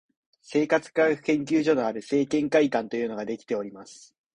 [0.41, 4.15] 生活科学研究所のある生研会館というのができております